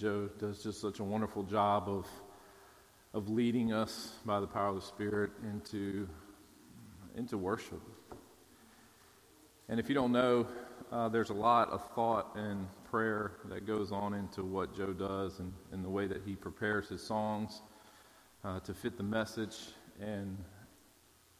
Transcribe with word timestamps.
Joe 0.00 0.30
does 0.38 0.62
just 0.62 0.80
such 0.80 0.98
a 0.98 1.04
wonderful 1.04 1.42
job 1.42 1.86
of, 1.86 2.06
of 3.12 3.28
leading 3.28 3.74
us 3.74 4.14
by 4.24 4.40
the 4.40 4.46
power 4.46 4.68
of 4.68 4.76
the 4.76 4.80
Spirit 4.80 5.30
into, 5.42 6.08
into 7.18 7.36
worship. 7.36 7.82
And 9.68 9.78
if 9.78 9.90
you 9.90 9.94
don't 9.94 10.12
know, 10.12 10.46
uh, 10.90 11.10
there's 11.10 11.28
a 11.28 11.34
lot 11.34 11.68
of 11.68 11.86
thought 11.94 12.34
and 12.34 12.66
prayer 12.90 13.32
that 13.50 13.66
goes 13.66 13.92
on 13.92 14.14
into 14.14 14.42
what 14.42 14.74
Joe 14.74 14.94
does 14.94 15.38
and, 15.38 15.52
and 15.70 15.84
the 15.84 15.90
way 15.90 16.06
that 16.06 16.22
he 16.24 16.34
prepares 16.34 16.88
his 16.88 17.02
songs 17.02 17.60
uh, 18.42 18.58
to 18.60 18.72
fit 18.72 18.96
the 18.96 19.02
message. 19.02 19.54
And 20.00 20.38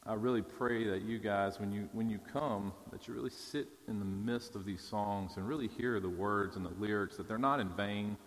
I 0.04 0.12
really 0.12 0.42
pray 0.42 0.86
that 0.88 1.00
you 1.00 1.18
guys, 1.18 1.58
when 1.58 1.72
you, 1.72 1.88
when 1.94 2.10
you 2.10 2.18
come, 2.30 2.74
that 2.92 3.08
you 3.08 3.14
really 3.14 3.30
sit 3.30 3.68
in 3.88 3.98
the 3.98 4.04
midst 4.04 4.54
of 4.54 4.66
these 4.66 4.82
songs 4.82 5.38
and 5.38 5.48
really 5.48 5.68
hear 5.68 5.98
the 5.98 6.10
words 6.10 6.56
and 6.56 6.66
the 6.66 6.74
lyrics, 6.78 7.16
that 7.16 7.26
they're 7.26 7.38
not 7.38 7.58
in 7.58 7.70
vain. 7.70 8.18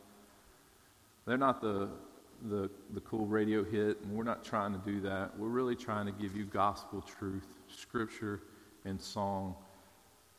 They're 1.26 1.38
not 1.38 1.62
the, 1.62 1.90
the, 2.44 2.70
the 2.94 3.00
cool 3.02 3.26
radio 3.26 3.64
hit, 3.64 4.02
and 4.02 4.12
we're 4.12 4.24
not 4.24 4.44
trying 4.44 4.74
to 4.74 4.80
do 4.80 5.00
that. 5.02 5.38
We're 5.38 5.48
really 5.48 5.76
trying 5.76 6.06
to 6.06 6.12
give 6.12 6.36
you 6.36 6.46
gospel 6.46 7.02
truth, 7.02 7.48
scripture, 7.68 8.42
and 8.86 9.02
song 9.02 9.56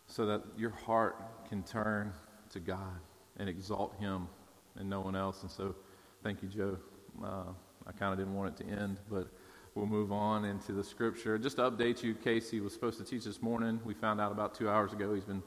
so 0.06 0.26
that 0.26 0.42
your 0.56 0.70
heart 0.70 1.16
can 1.48 1.62
turn 1.62 2.12
to 2.50 2.60
God 2.60 3.00
and 3.38 3.48
exalt 3.48 3.94
Him 3.98 4.28
and 4.76 4.88
no 4.88 5.00
one 5.00 5.16
else. 5.16 5.42
And 5.42 5.50
so, 5.50 5.74
thank 6.22 6.42
you, 6.42 6.48
Joe. 6.48 6.76
Uh, 7.22 7.44
I 7.86 7.92
kind 7.92 8.12
of 8.12 8.18
didn't 8.18 8.34
want 8.34 8.60
it 8.60 8.64
to 8.64 8.70
end, 8.70 9.00
but 9.10 9.28
we'll 9.74 9.86
move 9.86 10.12
on 10.12 10.44
into 10.44 10.72
the 10.72 10.84
scripture. 10.84 11.38
Just 11.38 11.56
to 11.56 11.70
update 11.70 12.02
you, 12.02 12.14
Casey 12.14 12.60
was 12.60 12.72
supposed 12.72 12.98
to 12.98 13.04
teach 13.04 13.24
this 13.24 13.40
morning. 13.40 13.80
We 13.84 13.94
found 13.94 14.20
out 14.20 14.32
about 14.32 14.54
two 14.54 14.68
hours 14.68 14.92
ago 14.92 15.14
he's 15.14 15.24
been 15.24 15.42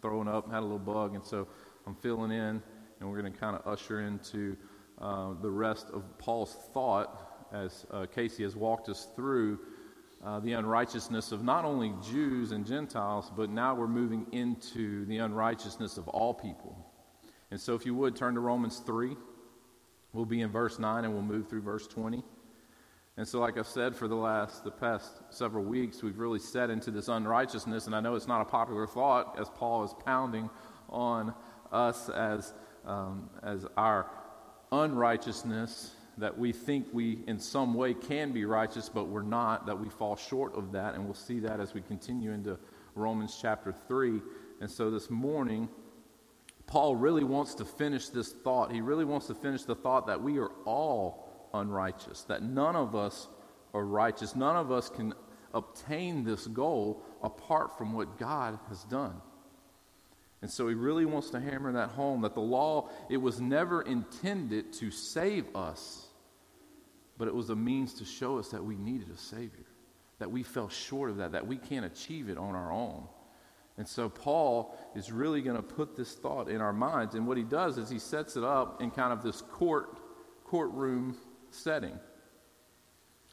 throwing 0.00 0.28
up, 0.28 0.50
had 0.50 0.60
a 0.60 0.62
little 0.62 0.78
bug, 0.78 1.14
and 1.14 1.24
so 1.24 1.46
I'm 1.86 1.94
filling 1.94 2.32
in, 2.32 2.62
and 3.02 3.10
we're 3.10 3.20
going 3.20 3.32
to 3.32 3.38
kind 3.38 3.56
of 3.56 3.66
usher 3.66 4.00
into 4.00 4.56
uh, 5.00 5.32
the 5.42 5.50
rest 5.50 5.88
of 5.92 6.04
Paul's 6.18 6.56
thought 6.72 7.48
as 7.52 7.84
uh, 7.90 8.06
Casey 8.06 8.44
has 8.44 8.54
walked 8.54 8.88
us 8.88 9.08
through 9.16 9.58
uh, 10.24 10.38
the 10.38 10.52
unrighteousness 10.52 11.32
of 11.32 11.42
not 11.42 11.64
only 11.64 11.92
Jews 12.00 12.52
and 12.52 12.64
Gentiles, 12.64 13.28
but 13.36 13.50
now 13.50 13.74
we're 13.74 13.88
moving 13.88 14.28
into 14.30 15.04
the 15.06 15.18
unrighteousness 15.18 15.96
of 15.98 16.06
all 16.06 16.32
people. 16.32 16.76
And 17.50 17.60
so, 17.60 17.74
if 17.74 17.84
you 17.84 17.92
would 17.96 18.14
turn 18.14 18.34
to 18.34 18.40
Romans 18.40 18.78
3, 18.86 19.16
we'll 20.12 20.24
be 20.24 20.40
in 20.40 20.50
verse 20.52 20.78
9 20.78 21.04
and 21.04 21.12
we'll 21.12 21.24
move 21.24 21.48
through 21.48 21.62
verse 21.62 21.88
20. 21.88 22.22
And 23.16 23.26
so, 23.26 23.40
like 23.40 23.58
I've 23.58 23.66
said 23.66 23.96
for 23.96 24.06
the 24.06 24.14
last, 24.14 24.62
the 24.62 24.70
past 24.70 25.10
several 25.30 25.64
weeks, 25.64 26.04
we've 26.04 26.20
really 26.20 26.38
set 26.38 26.70
into 26.70 26.92
this 26.92 27.08
unrighteousness. 27.08 27.86
And 27.86 27.96
I 27.96 28.00
know 28.00 28.14
it's 28.14 28.28
not 28.28 28.42
a 28.42 28.44
popular 28.44 28.86
thought 28.86 29.40
as 29.40 29.48
Paul 29.50 29.82
is 29.82 29.92
pounding 30.04 30.48
on 30.88 31.34
us 31.72 32.08
as, 32.10 32.54
um, 32.84 33.28
as 33.42 33.66
our 33.76 34.06
unrighteousness 34.70 35.92
that 36.18 36.36
we 36.36 36.52
think 36.52 36.86
we 36.92 37.20
in 37.26 37.38
some 37.38 37.74
way 37.74 37.94
can 37.94 38.32
be 38.32 38.44
righteous, 38.44 38.88
but 38.88 39.08
we're 39.08 39.22
not, 39.22 39.66
that 39.66 39.78
we 39.78 39.88
fall 39.88 40.16
short 40.16 40.54
of 40.56 40.72
that. 40.72 40.94
And 40.94 41.04
we'll 41.04 41.14
see 41.14 41.40
that 41.40 41.60
as 41.60 41.74
we 41.74 41.80
continue 41.80 42.32
into 42.32 42.58
Romans 42.94 43.38
chapter 43.40 43.74
3. 43.88 44.20
And 44.60 44.70
so 44.70 44.90
this 44.90 45.10
morning, 45.10 45.68
Paul 46.66 46.96
really 46.96 47.24
wants 47.24 47.54
to 47.56 47.64
finish 47.64 48.08
this 48.08 48.32
thought. 48.32 48.72
He 48.72 48.80
really 48.80 49.04
wants 49.04 49.26
to 49.28 49.34
finish 49.34 49.62
the 49.62 49.74
thought 49.74 50.06
that 50.06 50.22
we 50.22 50.38
are 50.38 50.50
all 50.64 51.48
unrighteous, 51.54 52.22
that 52.24 52.42
none 52.42 52.76
of 52.76 52.94
us 52.94 53.28
are 53.74 53.84
righteous. 53.84 54.36
None 54.36 54.56
of 54.56 54.70
us 54.70 54.88
can 54.88 55.14
obtain 55.54 56.24
this 56.24 56.46
goal 56.46 57.02
apart 57.22 57.76
from 57.76 57.92
what 57.92 58.18
God 58.18 58.58
has 58.68 58.84
done. 58.84 59.20
And 60.42 60.50
so 60.50 60.66
he 60.68 60.74
really 60.74 61.04
wants 61.04 61.30
to 61.30 61.40
hammer 61.40 61.72
that 61.72 61.90
home 61.90 62.22
that 62.22 62.34
the 62.34 62.40
law, 62.40 62.90
it 63.08 63.16
was 63.16 63.40
never 63.40 63.82
intended 63.82 64.72
to 64.74 64.90
save 64.90 65.54
us, 65.54 66.06
but 67.16 67.28
it 67.28 67.34
was 67.34 67.50
a 67.50 67.56
means 67.56 67.94
to 67.94 68.04
show 68.04 68.38
us 68.38 68.48
that 68.48 68.64
we 68.64 68.74
needed 68.76 69.08
a 69.10 69.16
Savior, 69.16 69.66
that 70.18 70.30
we 70.30 70.42
fell 70.42 70.68
short 70.68 71.10
of 71.10 71.18
that, 71.18 71.32
that 71.32 71.46
we 71.46 71.56
can't 71.56 71.86
achieve 71.86 72.28
it 72.28 72.36
on 72.36 72.56
our 72.56 72.72
own. 72.72 73.06
And 73.78 73.86
so 73.86 74.08
Paul 74.08 74.76
is 74.96 75.12
really 75.12 75.42
going 75.42 75.56
to 75.56 75.62
put 75.62 75.96
this 75.96 76.12
thought 76.12 76.48
in 76.48 76.60
our 76.60 76.72
minds. 76.72 77.14
And 77.14 77.26
what 77.26 77.36
he 77.36 77.44
does 77.44 77.78
is 77.78 77.88
he 77.88 78.00
sets 78.00 78.36
it 78.36 78.44
up 78.44 78.82
in 78.82 78.90
kind 78.90 79.12
of 79.12 79.22
this 79.22 79.40
court, 79.40 79.96
courtroom 80.44 81.16
setting. 81.50 81.98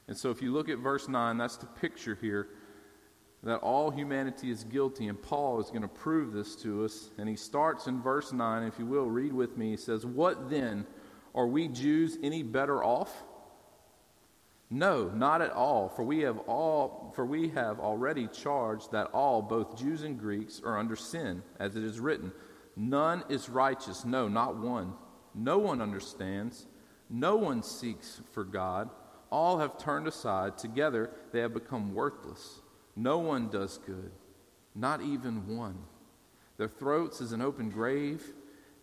And 0.08 0.16
so 0.16 0.30
if 0.30 0.42
you 0.42 0.54
look 0.54 0.70
at 0.70 0.78
verse 0.78 1.08
9, 1.08 1.38
that's 1.38 1.58
the 1.58 1.66
picture 1.66 2.18
here 2.22 2.50
that 3.44 3.60
all 3.60 3.90
humanity 3.90 4.52
is 4.52 4.64
guilty, 4.66 5.08
and 5.08 5.22
Paul 5.22 5.62
is 5.62 5.70
going 5.70 5.82
to 5.82 5.88
prove 5.88 6.34
this 6.34 6.56
to 6.58 6.84
us. 6.84 7.10
And 7.18 7.30
he 7.30 7.36
starts 7.36 7.88
in 7.88 8.02
verse 8.02 8.34
9, 8.34 8.64
if 8.64 8.78
you 8.78 8.86
will, 8.86 9.10
read 9.10 9.32
with 9.32 9.58
me. 9.58 9.72
He 9.72 9.78
says, 9.78 10.06
What 10.06 10.50
then? 10.50 10.86
Are 11.34 11.48
we 11.48 11.68
Jews 11.68 12.18
any 12.22 12.44
better 12.44 12.84
off? 12.84 13.24
No, 14.70 15.10
not 15.10 15.42
at 15.42 15.52
all, 15.52 15.90
for 15.90 16.04
we 16.04 16.20
have 16.20 16.38
all 16.40 17.12
for 17.16 17.26
we 17.26 17.50
have 17.50 17.80
already 17.80 18.28
charged 18.28 18.92
that 18.92 19.08
all, 19.14 19.42
both 19.42 19.78
Jews 19.78 20.04
and 20.04 20.20
Greeks, 20.20 20.62
are 20.64 20.78
under 20.78 20.96
sin, 20.96 21.42
as 21.60 21.76
it 21.76 21.84
is 21.84 22.00
written, 22.00 22.32
none 22.76 23.24
is 23.30 23.50
righteous, 23.50 24.06
no, 24.06 24.28
not 24.28 24.58
one. 24.58 24.94
No 25.34 25.58
one 25.58 25.82
understands, 25.82 26.68
no 27.10 27.36
one 27.36 27.64
seeks 27.64 28.22
for 28.32 28.44
God. 28.44 28.90
All 29.32 29.60
have 29.60 29.78
turned 29.78 30.08
aside, 30.08 30.58
together 30.58 31.12
they 31.32 31.40
have 31.40 31.54
become 31.54 31.94
worthless. 31.94 32.62
No 33.00 33.20
one 33.20 33.48
does 33.48 33.78
good, 33.78 34.12
not 34.76 35.02
even 35.02 35.56
one. 35.56 35.78
Their 36.58 36.68
throats 36.68 37.22
is 37.22 37.32
an 37.32 37.42
open 37.42 37.70
grave, 37.70 38.22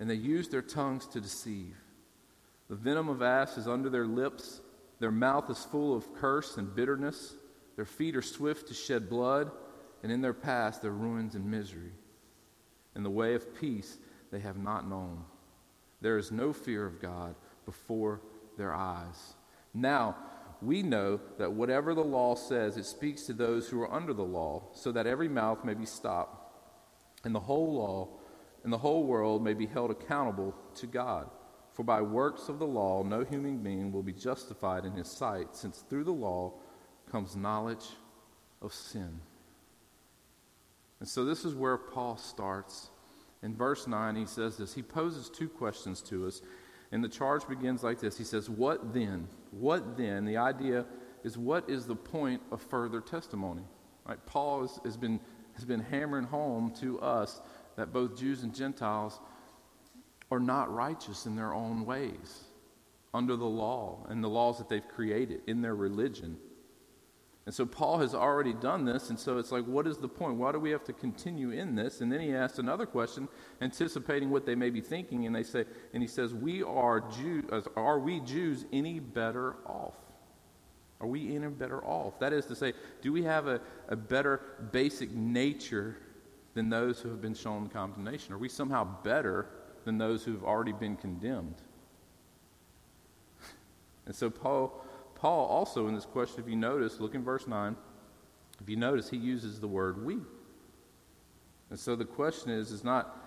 and 0.00 0.08
they 0.08 0.14
use 0.14 0.48
their 0.48 0.62
tongues 0.62 1.06
to 1.08 1.20
deceive. 1.20 1.76
The 2.70 2.76
venom 2.76 3.10
of 3.10 3.20
asps 3.20 3.58
is 3.58 3.68
under 3.68 3.90
their 3.90 4.06
lips, 4.06 4.62
their 5.00 5.10
mouth 5.10 5.50
is 5.50 5.62
full 5.64 5.94
of 5.94 6.14
curse 6.14 6.56
and 6.56 6.74
bitterness. 6.74 7.34
Their 7.76 7.84
feet 7.84 8.16
are 8.16 8.22
swift 8.22 8.68
to 8.68 8.74
shed 8.74 9.10
blood, 9.10 9.50
and 10.02 10.10
in 10.10 10.22
their 10.22 10.32
paths 10.32 10.78
there 10.78 10.92
ruins 10.92 11.34
and 11.34 11.44
misery. 11.50 11.92
In 12.94 13.02
the 13.02 13.10
way 13.10 13.34
of 13.34 13.60
peace 13.60 13.98
they 14.30 14.40
have 14.40 14.56
not 14.56 14.88
known. 14.88 15.24
There 16.00 16.16
is 16.16 16.32
no 16.32 16.54
fear 16.54 16.86
of 16.86 17.02
God 17.02 17.34
before 17.66 18.22
their 18.56 18.74
eyes. 18.74 19.34
Now, 19.74 20.16
we 20.62 20.82
know 20.82 21.20
that 21.38 21.52
whatever 21.52 21.94
the 21.94 22.04
law 22.04 22.34
says, 22.34 22.76
it 22.76 22.86
speaks 22.86 23.22
to 23.24 23.32
those 23.32 23.68
who 23.68 23.80
are 23.80 23.92
under 23.92 24.12
the 24.12 24.22
law, 24.22 24.62
so 24.72 24.92
that 24.92 25.06
every 25.06 25.28
mouth 25.28 25.64
may 25.64 25.74
be 25.74 25.86
stopped, 25.86 26.52
and 27.24 27.34
the 27.34 27.40
whole 27.40 27.74
law 27.74 28.08
and 28.66 28.72
the 28.72 28.78
whole 28.78 29.04
world 29.04 29.44
may 29.44 29.54
be 29.54 29.66
held 29.66 29.92
accountable 29.92 30.52
to 30.74 30.88
God. 30.88 31.30
For 31.72 31.84
by 31.84 32.02
works 32.02 32.48
of 32.48 32.58
the 32.58 32.66
law, 32.66 33.04
no 33.04 33.22
human 33.22 33.58
being 33.58 33.92
will 33.92 34.02
be 34.02 34.12
justified 34.12 34.84
in 34.84 34.92
his 34.92 35.08
sight, 35.08 35.54
since 35.54 35.84
through 35.88 36.02
the 36.02 36.10
law 36.10 36.54
comes 37.08 37.36
knowledge 37.36 37.84
of 38.60 38.74
sin. 38.74 39.20
And 40.98 41.08
so 41.08 41.24
this 41.24 41.44
is 41.44 41.54
where 41.54 41.76
Paul 41.76 42.16
starts. 42.16 42.90
In 43.40 43.54
verse 43.54 43.86
9, 43.86 44.16
he 44.16 44.26
says 44.26 44.56
this. 44.56 44.74
He 44.74 44.82
poses 44.82 45.30
two 45.30 45.48
questions 45.48 46.00
to 46.02 46.26
us. 46.26 46.42
And 46.92 47.02
the 47.02 47.08
charge 47.08 47.46
begins 47.48 47.82
like 47.82 48.00
this 48.00 48.16
He 48.16 48.24
says, 48.24 48.48
What 48.48 48.94
then? 48.94 49.28
What 49.50 49.96
then? 49.96 50.24
The 50.24 50.36
idea 50.36 50.86
is 51.24 51.36
what 51.36 51.68
is 51.68 51.86
the 51.86 51.96
point 51.96 52.40
of 52.52 52.62
further 52.62 53.00
testimony? 53.00 53.64
Right? 54.06 54.24
Paul 54.26 54.62
has, 54.62 54.78
has, 54.84 54.96
been, 54.96 55.18
has 55.54 55.64
been 55.64 55.80
hammering 55.80 56.24
home 56.24 56.72
to 56.80 57.00
us 57.00 57.40
that 57.76 57.92
both 57.92 58.16
Jews 58.16 58.42
and 58.42 58.54
Gentiles 58.54 59.18
are 60.30 60.38
not 60.40 60.72
righteous 60.72 61.26
in 61.26 61.36
their 61.36 61.52
own 61.52 61.84
ways 61.84 62.44
under 63.14 63.36
the 63.36 63.44
law 63.46 64.06
and 64.08 64.22
the 64.22 64.28
laws 64.28 64.58
that 64.58 64.68
they've 64.68 64.86
created 64.86 65.40
in 65.46 65.62
their 65.62 65.74
religion. 65.74 66.36
And 67.46 67.54
so 67.54 67.64
Paul 67.64 67.98
has 67.98 68.12
already 68.12 68.52
done 68.52 68.84
this, 68.84 69.08
and 69.08 69.18
so 69.18 69.38
it's 69.38 69.52
like, 69.52 69.64
what 69.66 69.86
is 69.86 69.98
the 69.98 70.08
point? 70.08 70.34
Why 70.34 70.50
do 70.50 70.58
we 70.58 70.70
have 70.70 70.82
to 70.84 70.92
continue 70.92 71.50
in 71.50 71.76
this? 71.76 72.00
And 72.00 72.10
then 72.10 72.20
he 72.20 72.34
asks 72.34 72.58
another 72.58 72.86
question, 72.86 73.28
anticipating 73.60 74.30
what 74.30 74.44
they 74.44 74.56
may 74.56 74.68
be 74.68 74.80
thinking, 74.80 75.26
and 75.26 75.34
they 75.34 75.44
say, 75.44 75.64
and 75.94 76.02
he 76.02 76.08
says, 76.08 76.34
"We 76.34 76.64
are 76.64 77.00
Jews. 77.00 77.44
Uh, 77.50 77.62
are 77.76 78.00
we 78.00 78.18
Jews 78.18 78.64
any 78.72 78.98
better 78.98 79.54
off? 79.64 79.94
Are 81.00 81.06
we 81.06 81.36
any 81.36 81.46
better 81.46 81.84
off? 81.84 82.18
That 82.18 82.32
is 82.32 82.46
to 82.46 82.56
say, 82.56 82.72
do 83.00 83.12
we 83.12 83.22
have 83.22 83.46
a, 83.46 83.60
a 83.88 83.96
better 83.96 84.40
basic 84.72 85.12
nature 85.12 85.98
than 86.54 86.68
those 86.68 87.00
who 87.00 87.10
have 87.10 87.20
been 87.20 87.34
shown 87.34 87.68
condemnation? 87.68 88.32
Are 88.34 88.38
we 88.38 88.48
somehow 88.48 88.84
better 89.04 89.46
than 89.84 89.98
those 89.98 90.24
who 90.24 90.32
have 90.32 90.42
already 90.42 90.72
been 90.72 90.96
condemned?" 90.96 91.62
And 94.06 94.16
so 94.16 94.30
Paul 94.30 94.82
Paul 95.26 95.46
also 95.46 95.88
in 95.88 95.96
this 95.96 96.04
question, 96.04 96.38
if 96.38 96.48
you 96.48 96.54
notice, 96.54 97.00
look 97.00 97.16
in 97.16 97.24
verse 97.24 97.48
9, 97.48 97.74
if 98.60 98.70
you 98.70 98.76
notice, 98.76 99.10
he 99.10 99.16
uses 99.16 99.58
the 99.58 99.66
word 99.66 100.06
we. 100.06 100.18
And 101.68 101.76
so 101.76 101.96
the 101.96 102.04
question 102.04 102.52
is, 102.52 102.70
is 102.70 102.84
not, 102.84 103.18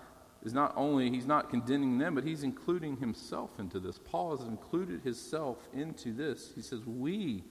is 0.41 0.53
not 0.53 0.71
only, 0.77 1.09
he's 1.09 1.25
not 1.25 1.49
condemning 1.49 1.97
them, 1.97 2.15
but 2.15 2.23
he's 2.23 2.43
including 2.43 2.95
himself 2.95 3.49
into 3.59 3.81
this. 3.81 3.99
Paul 4.05 4.37
has 4.37 4.47
included 4.47 5.01
himself 5.01 5.57
into 5.73 6.13
this. 6.13 6.53
He 6.55 6.61
says, 6.61 6.85
we. 6.85 7.43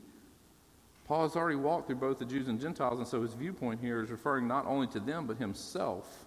Paul 1.04 1.24
has 1.24 1.36
already 1.36 1.56
walked 1.56 1.88
through 1.88 1.96
both 1.96 2.18
the 2.18 2.24
Jews 2.24 2.48
and 2.48 2.58
Gentiles, 2.58 3.00
and 3.00 3.06
so 3.06 3.20
his 3.20 3.34
viewpoint 3.34 3.82
here 3.82 4.02
is 4.02 4.10
referring 4.10 4.48
not 4.48 4.64
only 4.64 4.86
to 4.86 5.00
them, 5.00 5.26
but 5.26 5.36
himself, 5.36 6.24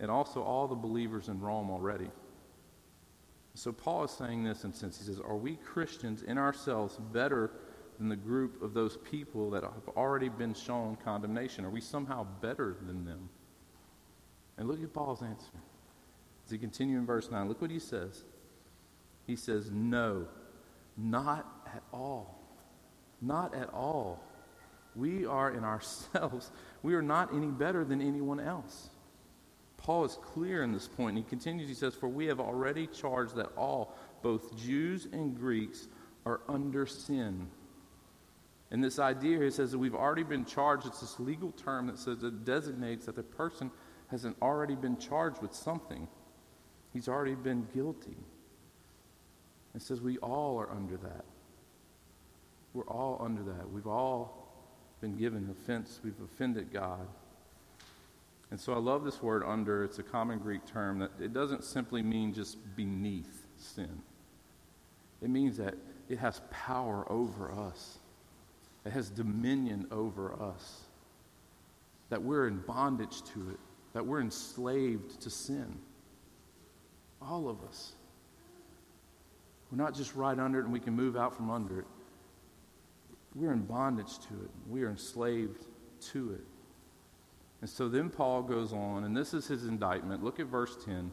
and 0.00 0.10
also 0.10 0.42
all 0.42 0.66
the 0.66 0.74
believers 0.74 1.28
in 1.28 1.40
Rome 1.40 1.70
already. 1.70 2.10
So 3.54 3.72
Paul 3.72 4.04
is 4.04 4.10
saying 4.10 4.44
this 4.44 4.64
in 4.64 4.70
a 4.70 4.74
sense. 4.74 4.98
He 4.98 5.04
says, 5.04 5.20
Are 5.20 5.36
we 5.36 5.56
Christians 5.56 6.22
in 6.22 6.38
ourselves 6.38 6.98
better 7.12 7.52
than 7.98 8.08
the 8.08 8.16
group 8.16 8.60
of 8.62 8.74
those 8.74 8.96
people 8.96 9.50
that 9.50 9.62
have 9.62 9.88
already 9.96 10.28
been 10.28 10.54
shown 10.54 10.96
condemnation? 11.04 11.64
Are 11.64 11.70
we 11.70 11.80
somehow 11.80 12.26
better 12.40 12.76
than 12.86 13.04
them? 13.04 13.28
And 14.58 14.68
look 14.68 14.82
at 14.82 14.92
Paul's 14.92 15.22
answer. 15.22 15.52
As 16.44 16.50
he 16.50 16.58
continues 16.58 16.98
in 16.98 17.06
verse 17.06 17.30
9, 17.30 17.48
look 17.48 17.62
what 17.62 17.70
he 17.70 17.78
says. 17.78 18.24
He 19.26 19.36
says, 19.36 19.70
No, 19.70 20.26
not 20.96 21.46
at 21.66 21.82
all. 21.92 22.40
Not 23.22 23.54
at 23.54 23.72
all. 23.72 24.22
We 24.96 25.26
are 25.26 25.50
in 25.50 25.64
ourselves, 25.64 26.50
we 26.82 26.94
are 26.94 27.02
not 27.02 27.32
any 27.34 27.48
better 27.48 27.84
than 27.84 28.00
anyone 28.00 28.40
else. 28.40 28.90
Paul 29.84 30.06
is 30.06 30.18
clear 30.22 30.62
in 30.64 30.72
this 30.72 30.88
point. 30.88 31.16
And 31.16 31.24
he 31.24 31.28
continues, 31.28 31.68
he 31.68 31.74
says, 31.74 31.94
For 31.94 32.08
we 32.08 32.26
have 32.26 32.40
already 32.40 32.86
charged 32.86 33.36
that 33.36 33.50
all, 33.54 33.94
both 34.22 34.56
Jews 34.56 35.06
and 35.12 35.38
Greeks, 35.38 35.88
are 36.24 36.40
under 36.48 36.86
sin. 36.86 37.48
And 38.70 38.82
this 38.82 38.98
idea 38.98 39.36
here 39.36 39.50
says 39.50 39.72
that 39.72 39.78
we've 39.78 39.94
already 39.94 40.22
been 40.22 40.46
charged. 40.46 40.86
It's 40.86 41.00
this 41.00 41.20
legal 41.20 41.52
term 41.52 41.86
that 41.88 41.98
says 41.98 42.22
it 42.22 42.46
designates 42.46 43.04
that 43.04 43.14
the 43.14 43.22
person 43.22 43.70
hasn't 44.08 44.38
already 44.40 44.74
been 44.74 44.96
charged 44.96 45.42
with 45.42 45.54
something. 45.54 46.08
He's 46.94 47.06
already 47.06 47.34
been 47.34 47.68
guilty. 47.74 48.16
It 49.74 49.82
says 49.82 50.00
we 50.00 50.16
all 50.18 50.58
are 50.58 50.70
under 50.70 50.96
that. 50.96 51.26
We're 52.72 52.88
all 52.88 53.18
under 53.20 53.42
that. 53.42 53.70
We've 53.70 53.86
all 53.86 54.48
been 55.02 55.16
given 55.16 55.50
offense. 55.50 56.00
We've 56.02 56.20
offended 56.24 56.72
God. 56.72 57.06
And 58.54 58.60
so 58.60 58.72
I 58.72 58.78
love 58.78 59.02
this 59.02 59.20
word 59.20 59.42
under. 59.44 59.82
It's 59.82 59.98
a 59.98 60.04
common 60.04 60.38
Greek 60.38 60.64
term 60.64 61.00
that 61.00 61.10
it 61.20 61.32
doesn't 61.32 61.64
simply 61.64 62.02
mean 62.02 62.32
just 62.32 62.56
beneath 62.76 63.48
sin. 63.56 64.00
It 65.20 65.28
means 65.28 65.56
that 65.56 65.74
it 66.08 66.20
has 66.20 66.40
power 66.52 67.04
over 67.10 67.50
us. 67.50 67.98
It 68.86 68.92
has 68.92 69.10
dominion 69.10 69.88
over 69.90 70.40
us. 70.40 70.82
That 72.10 72.22
we're 72.22 72.46
in 72.46 72.58
bondage 72.58 73.22
to 73.32 73.50
it. 73.50 73.58
That 73.92 74.06
we're 74.06 74.20
enslaved 74.20 75.20
to 75.22 75.30
sin. 75.30 75.76
All 77.20 77.48
of 77.48 77.60
us. 77.64 77.94
We're 79.72 79.78
not 79.78 79.96
just 79.96 80.14
right 80.14 80.38
under 80.38 80.60
it 80.60 80.64
and 80.66 80.72
we 80.72 80.78
can 80.78 80.94
move 80.94 81.16
out 81.16 81.34
from 81.34 81.50
under 81.50 81.80
it. 81.80 81.86
We're 83.34 83.52
in 83.52 83.62
bondage 83.62 84.16
to 84.28 84.34
it. 84.44 84.50
We 84.68 84.84
are 84.84 84.90
enslaved 84.90 85.66
to 86.12 86.34
it. 86.34 86.53
And 87.64 87.70
so 87.70 87.88
then 87.88 88.10
Paul 88.10 88.42
goes 88.42 88.74
on, 88.74 89.04
and 89.04 89.16
this 89.16 89.32
is 89.32 89.46
his 89.46 89.64
indictment. 89.64 90.22
Look 90.22 90.38
at 90.38 90.48
verse 90.48 90.76
10. 90.84 91.10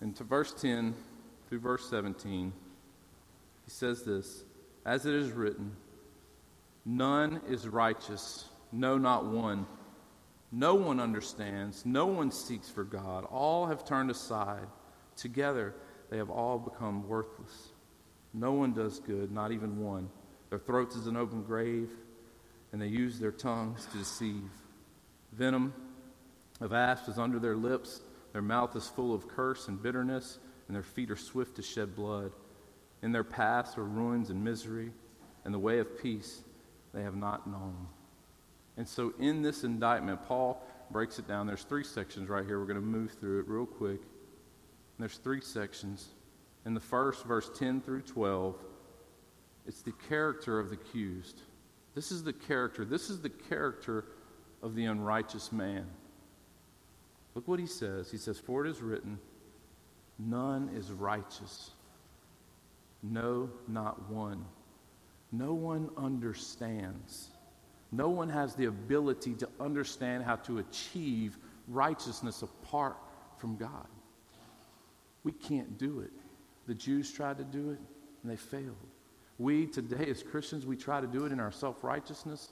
And 0.00 0.16
to 0.16 0.24
verse 0.24 0.52
10 0.52 0.96
through 1.48 1.60
verse 1.60 1.88
17, 1.88 2.52
he 3.64 3.70
says 3.70 4.02
this 4.02 4.42
As 4.84 5.06
it 5.06 5.14
is 5.14 5.30
written, 5.30 5.76
none 6.84 7.40
is 7.48 7.68
righteous, 7.68 8.46
no, 8.72 8.98
not 8.98 9.26
one. 9.26 9.64
No 10.50 10.74
one 10.74 10.98
understands, 10.98 11.86
no 11.86 12.06
one 12.06 12.32
seeks 12.32 12.68
for 12.68 12.82
God. 12.82 13.24
All 13.26 13.68
have 13.68 13.84
turned 13.84 14.10
aside. 14.10 14.66
Together, 15.14 15.72
they 16.10 16.16
have 16.16 16.30
all 16.30 16.58
become 16.58 17.06
worthless. 17.06 17.68
No 18.34 18.50
one 18.50 18.72
does 18.72 18.98
good, 18.98 19.30
not 19.30 19.52
even 19.52 19.78
one. 19.78 20.10
Their 20.50 20.58
throats 20.58 20.96
is 20.96 21.06
an 21.06 21.16
open 21.16 21.44
grave, 21.44 21.90
and 22.72 22.80
they 22.80 22.86
use 22.86 23.18
their 23.18 23.32
tongues 23.32 23.86
to 23.92 23.98
deceive. 23.98 24.50
Venom 25.32 25.72
of 26.60 26.72
asp 26.72 27.08
is 27.08 27.18
under 27.18 27.38
their 27.38 27.56
lips. 27.56 28.00
Their 28.32 28.42
mouth 28.42 28.74
is 28.76 28.88
full 28.88 29.14
of 29.14 29.28
curse 29.28 29.68
and 29.68 29.82
bitterness, 29.82 30.38
and 30.66 30.74
their 30.74 30.82
feet 30.82 31.10
are 31.10 31.16
swift 31.16 31.56
to 31.56 31.62
shed 31.62 31.94
blood. 31.94 32.32
In 33.02 33.12
their 33.12 33.24
paths 33.24 33.76
are 33.76 33.84
ruins 33.84 34.30
and 34.30 34.42
misery, 34.42 34.90
and 35.44 35.52
the 35.52 35.58
way 35.58 35.78
of 35.78 36.00
peace 36.00 36.42
they 36.94 37.02
have 37.02 37.16
not 37.16 37.46
known. 37.46 37.88
And 38.76 38.88
so, 38.88 39.12
in 39.18 39.42
this 39.42 39.64
indictment, 39.64 40.24
Paul 40.26 40.62
breaks 40.90 41.18
it 41.18 41.28
down. 41.28 41.46
There's 41.46 41.64
three 41.64 41.84
sections 41.84 42.28
right 42.28 42.44
here. 42.44 42.58
We're 42.58 42.66
going 42.66 42.80
to 42.80 42.86
move 42.86 43.12
through 43.12 43.40
it 43.40 43.48
real 43.48 43.66
quick. 43.66 44.00
There's 44.98 45.16
three 45.18 45.40
sections. 45.40 46.08
In 46.64 46.74
the 46.74 46.80
first, 46.80 47.24
verse 47.24 47.50
10 47.58 47.80
through 47.80 48.02
12, 48.02 48.56
it's 49.66 49.82
the 49.82 49.92
character 50.08 50.58
of 50.60 50.70
the 50.70 50.76
accused. 50.76 51.40
This 51.94 52.10
is 52.10 52.22
the 52.22 52.32
character. 52.32 52.84
This 52.84 53.10
is 53.10 53.20
the 53.20 53.28
character 53.30 54.04
of 54.62 54.74
the 54.74 54.86
unrighteous 54.86 55.52
man. 55.52 55.86
Look 57.34 57.48
what 57.48 57.58
he 57.58 57.66
says. 57.66 58.10
He 58.10 58.18
says, 58.18 58.38
For 58.38 58.64
it 58.64 58.70
is 58.70 58.80
written, 58.80 59.18
None 60.18 60.70
is 60.74 60.90
righteous. 60.90 61.70
No, 63.02 63.50
not 63.66 64.08
one. 64.10 64.44
No 65.32 65.54
one 65.54 65.90
understands. 65.96 67.30
No 67.90 68.08
one 68.08 68.28
has 68.28 68.54
the 68.54 68.66
ability 68.66 69.34
to 69.34 69.48
understand 69.60 70.24
how 70.24 70.36
to 70.36 70.58
achieve 70.58 71.36
righteousness 71.68 72.42
apart 72.42 72.96
from 73.38 73.56
God. 73.56 73.86
We 75.24 75.32
can't 75.32 75.78
do 75.78 76.00
it. 76.00 76.12
The 76.66 76.74
Jews 76.74 77.12
tried 77.12 77.38
to 77.38 77.44
do 77.44 77.70
it, 77.70 77.78
and 78.22 78.30
they 78.30 78.36
failed. 78.36 78.76
We 79.42 79.66
today, 79.66 80.08
as 80.08 80.22
Christians, 80.22 80.66
we 80.66 80.76
try 80.76 81.00
to 81.00 81.06
do 81.08 81.26
it 81.26 81.32
in 81.32 81.40
our 81.40 81.50
self 81.50 81.82
righteousness, 81.82 82.50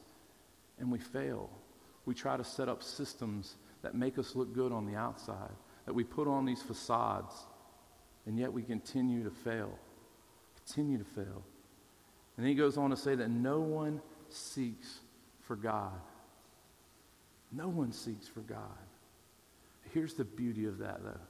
and 0.81 0.91
we 0.91 0.99
fail. 0.99 1.49
We 2.05 2.15
try 2.15 2.37
to 2.37 2.43
set 2.43 2.69
up 2.69 2.83
systems 2.83 3.55
that 3.83 3.95
make 3.95 4.19
us 4.19 4.35
look 4.35 4.53
good 4.53 4.73
on 4.73 4.87
the 4.87 4.97
outside, 4.97 5.53
that 5.87 5.95
we 5.95 6.03
put 6.03 6.27
on 6.27 6.45
these 6.45 6.63
facades, 6.63 7.33
and 8.27 8.37
yet 8.37 8.53
we 8.53 8.63
continue 8.63 9.23
to 9.23 9.31
fail. 9.31 9.71
Continue 10.67 10.99
to 10.99 11.05
fail. 11.05 11.45
And 12.37 12.45
he 12.45 12.55
goes 12.57 12.77
on 12.77 12.91
to 12.91 12.97
say 12.97 13.15
that 13.15 13.31
no 13.31 13.61
one 13.61 14.01
seeks 14.29 14.99
for 15.43 15.55
God. 15.55 16.01
No 17.53 17.69
one 17.69 17.93
seeks 17.93 18.27
for 18.27 18.41
God. 18.41 18.59
Here's 19.95 20.15
the 20.15 20.25
beauty 20.25 20.65
of 20.65 20.79
that, 20.79 21.05
though 21.05 21.21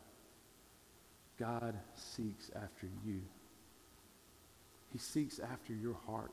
God 1.39 1.75
seeks 1.95 2.51
after 2.55 2.89
you. 3.05 3.21
He 4.93 4.99
seeks 4.99 5.39
after 5.39 5.73
your 5.73 5.97
heart. 6.07 6.33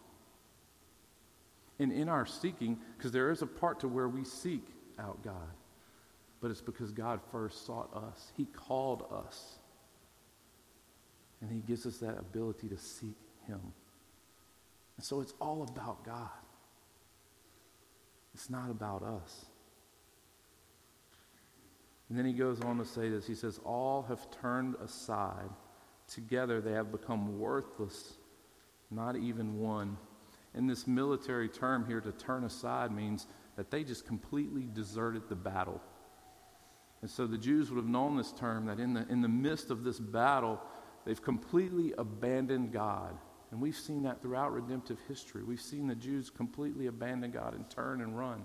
And 1.79 1.91
in 1.91 2.09
our 2.09 2.25
seeking, 2.25 2.79
because 2.97 3.11
there 3.11 3.29
is 3.29 3.41
a 3.41 3.47
part 3.47 3.81
to 3.81 3.87
where 3.87 4.07
we 4.07 4.23
seek 4.23 4.67
out 4.99 5.23
God, 5.23 5.53
but 6.41 6.49
it's 6.49 6.61
because 6.61 6.91
God 6.91 7.19
first 7.31 7.65
sought 7.65 7.93
us. 7.95 8.31
He 8.35 8.45
called 8.45 9.05
us. 9.11 9.59
And 11.41 11.51
He 11.51 11.59
gives 11.59 11.85
us 11.85 11.97
that 11.97 12.17
ability 12.17 12.67
to 12.69 12.77
seek 12.77 13.17
Him. 13.45 13.61
And 14.97 15.05
so 15.05 15.21
it's 15.21 15.33
all 15.39 15.63
about 15.63 16.03
God. 16.03 16.29
It's 18.33 18.49
not 18.49 18.69
about 18.71 19.03
us. 19.03 19.45
And 22.09 22.17
then 22.17 22.25
he 22.25 22.33
goes 22.33 22.61
on 22.61 22.77
to 22.77 22.85
say 22.85 23.09
this. 23.09 23.27
He 23.27 23.35
says, 23.35 23.59
All 23.65 24.03
have 24.03 24.29
turned 24.41 24.75
aside. 24.75 25.49
Together 26.07 26.61
they 26.61 26.71
have 26.71 26.91
become 26.91 27.39
worthless, 27.39 28.13
not 28.91 29.15
even 29.15 29.59
one. 29.59 29.97
And 30.53 30.69
this 30.69 30.87
military 30.87 31.49
term 31.49 31.85
here, 31.85 32.01
to 32.01 32.11
turn 32.11 32.43
aside, 32.43 32.91
means 32.91 33.27
that 33.55 33.69
they 33.69 33.83
just 33.83 34.05
completely 34.05 34.67
deserted 34.73 35.29
the 35.29 35.35
battle. 35.35 35.81
And 37.01 37.09
so 37.09 37.27
the 37.27 37.37
Jews 37.37 37.69
would 37.69 37.77
have 37.77 37.89
known 37.89 38.17
this 38.17 38.31
term 38.31 38.65
that 38.65 38.79
in 38.79 38.93
the, 38.93 39.07
in 39.09 39.21
the 39.21 39.27
midst 39.27 39.69
of 39.69 39.83
this 39.83 39.99
battle, 39.99 40.59
they've 41.05 41.21
completely 41.21 41.93
abandoned 41.97 42.71
God. 42.71 43.17
And 43.51 43.61
we've 43.61 43.75
seen 43.75 44.03
that 44.03 44.21
throughout 44.21 44.51
redemptive 44.51 44.97
history. 45.07 45.43
We've 45.43 45.61
seen 45.61 45.87
the 45.87 45.95
Jews 45.95 46.29
completely 46.29 46.87
abandon 46.87 47.31
God 47.31 47.53
and 47.53 47.69
turn 47.69 48.01
and 48.01 48.17
run 48.17 48.43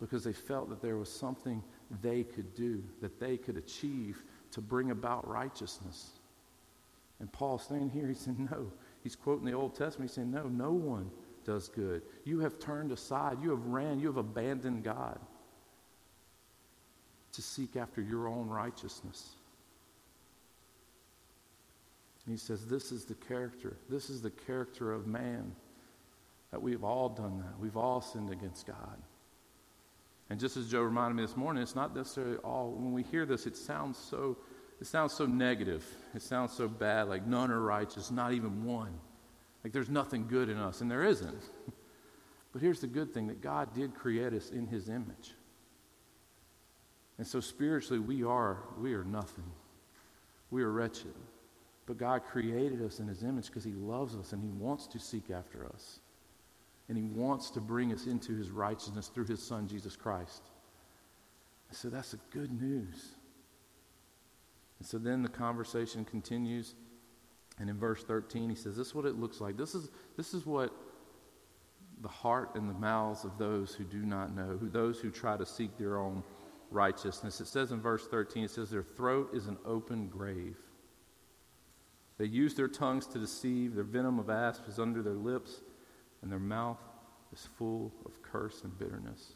because 0.00 0.24
they 0.24 0.32
felt 0.32 0.68
that 0.68 0.82
there 0.82 0.96
was 0.96 1.08
something 1.08 1.62
they 2.02 2.24
could 2.24 2.54
do, 2.54 2.82
that 3.00 3.20
they 3.20 3.36
could 3.36 3.56
achieve 3.56 4.22
to 4.50 4.60
bring 4.60 4.90
about 4.90 5.26
righteousness. 5.28 6.18
And 7.22 7.32
Paul's 7.32 7.64
saying 7.64 7.90
here, 7.90 8.08
he 8.08 8.14
said, 8.14 8.38
No. 8.38 8.72
He's 9.04 9.14
quoting 9.14 9.46
the 9.46 9.52
Old 9.52 9.76
Testament. 9.76 10.10
He's 10.10 10.16
saying, 10.16 10.32
No, 10.32 10.48
no 10.48 10.72
one 10.72 11.08
does 11.44 11.68
good. 11.68 12.02
You 12.24 12.40
have 12.40 12.58
turned 12.58 12.90
aside. 12.90 13.38
You 13.40 13.50
have 13.50 13.64
ran. 13.66 14.00
You 14.00 14.08
have 14.08 14.16
abandoned 14.16 14.82
God 14.82 15.20
to 17.32 17.40
seek 17.40 17.76
after 17.76 18.02
your 18.02 18.26
own 18.26 18.48
righteousness. 18.48 19.36
And 22.26 22.32
he 22.32 22.38
says, 22.38 22.66
This 22.66 22.90
is 22.90 23.04
the 23.04 23.14
character. 23.14 23.76
This 23.88 24.10
is 24.10 24.20
the 24.20 24.30
character 24.30 24.92
of 24.92 25.06
man. 25.06 25.54
That 26.50 26.60
we've 26.60 26.82
all 26.82 27.08
done 27.08 27.38
that. 27.38 27.56
We've 27.60 27.76
all 27.76 28.00
sinned 28.00 28.30
against 28.30 28.66
God. 28.66 28.98
And 30.28 30.40
just 30.40 30.56
as 30.56 30.68
Joe 30.68 30.82
reminded 30.82 31.14
me 31.14 31.22
this 31.22 31.36
morning, 31.36 31.62
it's 31.62 31.76
not 31.76 31.94
necessarily 31.94 32.38
all, 32.38 32.72
when 32.72 32.92
we 32.92 33.04
hear 33.04 33.24
this, 33.24 33.46
it 33.46 33.56
sounds 33.56 33.96
so, 33.96 34.36
it 34.82 34.86
sounds 34.88 35.12
so 35.12 35.26
negative. 35.26 35.86
It 36.12 36.22
sounds 36.22 36.52
so 36.52 36.66
bad, 36.66 37.08
like 37.08 37.24
none 37.24 37.52
are 37.52 37.60
righteous, 37.60 38.10
not 38.10 38.32
even 38.32 38.64
one. 38.64 38.92
Like 39.62 39.72
there's 39.72 39.88
nothing 39.88 40.26
good 40.26 40.48
in 40.48 40.56
us, 40.56 40.80
and 40.80 40.90
there 40.90 41.04
isn't. 41.04 41.40
but 42.52 42.60
here's 42.60 42.80
the 42.80 42.88
good 42.88 43.14
thing 43.14 43.28
that 43.28 43.40
God 43.40 43.72
did 43.76 43.94
create 43.94 44.32
us 44.32 44.50
in 44.50 44.66
his 44.66 44.88
image. 44.88 45.34
And 47.18 47.24
so 47.24 47.38
spiritually, 47.38 48.00
we 48.00 48.24
are, 48.24 48.58
we 48.76 48.94
are 48.94 49.04
nothing. 49.04 49.52
We 50.50 50.64
are 50.64 50.72
wretched. 50.72 51.14
But 51.86 51.96
God 51.96 52.24
created 52.24 52.84
us 52.84 52.98
in 52.98 53.06
his 53.06 53.22
image 53.22 53.46
because 53.46 53.62
he 53.62 53.74
loves 53.74 54.16
us 54.16 54.32
and 54.32 54.42
he 54.42 54.50
wants 54.50 54.88
to 54.88 54.98
seek 54.98 55.30
after 55.30 55.64
us. 55.64 56.00
And 56.88 56.98
he 56.98 57.04
wants 57.04 57.50
to 57.50 57.60
bring 57.60 57.92
us 57.92 58.06
into 58.06 58.34
his 58.36 58.50
righteousness 58.50 59.12
through 59.14 59.26
his 59.26 59.44
son, 59.44 59.68
Jesus 59.68 59.94
Christ. 59.94 60.42
so 61.70 61.88
that's 61.88 62.10
the 62.10 62.18
good 62.32 62.60
news. 62.60 63.12
And 64.82 64.86
so 64.88 64.98
then 64.98 65.22
the 65.22 65.28
conversation 65.28 66.04
continues. 66.04 66.74
And 67.60 67.70
in 67.70 67.78
verse 67.78 68.02
13, 68.02 68.50
he 68.50 68.56
says, 68.56 68.76
This 68.76 68.88
is 68.88 68.94
what 68.96 69.06
it 69.06 69.14
looks 69.14 69.40
like. 69.40 69.56
This 69.56 69.76
is, 69.76 69.90
this 70.16 70.34
is 70.34 70.44
what 70.44 70.74
the 72.00 72.08
heart 72.08 72.56
and 72.56 72.68
the 72.68 72.74
mouths 72.74 73.24
of 73.24 73.38
those 73.38 73.76
who 73.76 73.84
do 73.84 74.04
not 74.04 74.34
know, 74.34 74.56
who, 74.58 74.68
those 74.68 74.98
who 74.98 75.12
try 75.12 75.36
to 75.36 75.46
seek 75.46 75.78
their 75.78 75.98
own 75.98 76.24
righteousness. 76.72 77.40
It 77.40 77.46
says 77.46 77.70
in 77.70 77.80
verse 77.80 78.08
13, 78.08 78.42
it 78.42 78.50
says, 78.50 78.70
Their 78.70 78.82
throat 78.82 79.30
is 79.32 79.46
an 79.46 79.56
open 79.64 80.08
grave. 80.08 80.58
They 82.18 82.24
use 82.24 82.56
their 82.56 82.66
tongues 82.66 83.06
to 83.06 83.20
deceive, 83.20 83.76
their 83.76 83.84
venom 83.84 84.18
of 84.18 84.30
asp 84.30 84.64
is 84.66 84.80
under 84.80 85.00
their 85.00 85.14
lips, 85.14 85.60
and 86.22 86.32
their 86.32 86.40
mouth 86.40 86.80
is 87.32 87.46
full 87.56 87.92
of 88.04 88.20
curse 88.20 88.64
and 88.64 88.76
bitterness. 88.76 89.34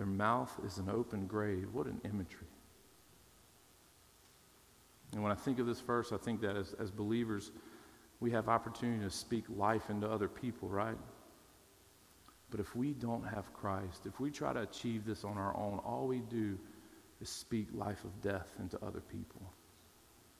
Their 0.00 0.06
mouth 0.06 0.58
is 0.64 0.78
an 0.78 0.88
open 0.88 1.26
grave. 1.26 1.68
What 1.74 1.84
an 1.84 2.00
imagery. 2.06 2.46
And 5.12 5.22
when 5.22 5.30
I 5.30 5.34
think 5.34 5.58
of 5.58 5.66
this 5.66 5.80
verse, 5.80 6.10
I 6.10 6.16
think 6.16 6.40
that 6.40 6.56
as, 6.56 6.74
as 6.80 6.90
believers, 6.90 7.52
we 8.18 8.30
have 8.30 8.48
opportunity 8.48 9.04
to 9.04 9.10
speak 9.10 9.44
life 9.54 9.90
into 9.90 10.10
other 10.10 10.26
people, 10.26 10.70
right? 10.70 10.96
But 12.50 12.60
if 12.60 12.74
we 12.74 12.94
don't 12.94 13.24
have 13.24 13.52
Christ, 13.52 14.06
if 14.06 14.20
we 14.20 14.30
try 14.30 14.54
to 14.54 14.62
achieve 14.62 15.04
this 15.04 15.22
on 15.22 15.36
our 15.36 15.54
own, 15.54 15.80
all 15.84 16.06
we 16.06 16.20
do 16.20 16.58
is 17.20 17.28
speak 17.28 17.68
life 17.74 18.02
of 18.04 18.22
death 18.22 18.54
into 18.58 18.82
other 18.82 19.00
people. 19.00 19.42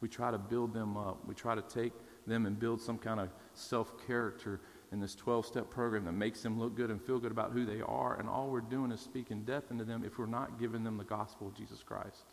We 0.01 0.09
try 0.09 0.31
to 0.31 0.39
build 0.39 0.73
them 0.73 0.97
up. 0.97 1.19
We 1.29 1.35
try 1.35 1.55
to 1.55 1.61
take 1.61 1.93
them 2.27 2.47
and 2.47 2.59
build 2.59 2.81
some 2.81 2.97
kind 2.97 3.21
of 3.21 3.29
self 3.53 3.93
character 4.07 4.63
in 4.93 5.01
this 5.01 5.15
12 5.15 5.47
step 5.47 5.71
program 5.71 6.05
that 6.05 6.13
makes 6.13 6.43
them 6.43 6.59
look 6.59 6.75
good 6.75 6.91
and 6.91 7.01
feel 7.01 7.19
good 7.19 7.31
about 7.31 7.53
who 7.53 7.65
they 7.65 7.81
are. 7.81 8.19
And 8.19 8.29
all 8.29 8.49
we're 8.49 8.61
doing 8.61 8.91
is 8.91 9.01
speaking 9.01 9.45
death 9.45 9.71
into 9.71 9.85
them 9.85 10.03
if 10.05 10.19
we're 10.19 10.27
not 10.27 10.59
giving 10.59 10.83
them 10.83 10.97
the 10.97 11.05
gospel 11.05 11.49
of 11.49 11.55
Jesus 11.55 11.83
Christ. 11.83 12.25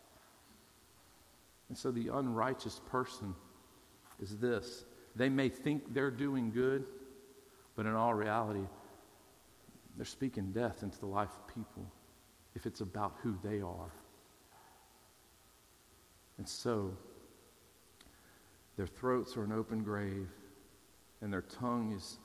And 1.68 1.76
so 1.76 1.90
the 1.90 2.08
unrighteous 2.08 2.80
person 2.90 3.34
is 4.20 4.36
this 4.38 4.84
they 5.14 5.28
may 5.28 5.48
think 5.48 5.94
they're 5.94 6.10
doing 6.10 6.50
good, 6.50 6.84
but 7.76 7.86
in 7.86 7.94
all 7.94 8.14
reality, 8.14 8.66
they're 9.96 10.04
speaking 10.04 10.52
death 10.52 10.82
into 10.82 10.98
the 10.98 11.06
life 11.06 11.30
of 11.30 11.54
people 11.54 11.84
if 12.54 12.66
it's 12.66 12.80
about 12.80 13.14
who 13.22 13.36
they 13.42 13.60
are. 13.60 13.92
And 16.38 16.48
so, 16.48 16.96
their 18.76 18.86
throats 18.86 19.36
are 19.36 19.42
an 19.42 19.52
open 19.52 19.82
grave, 19.82 20.28
and 21.20 21.32
their 21.32 21.42
tongue 21.42 21.92
is, 21.96 22.18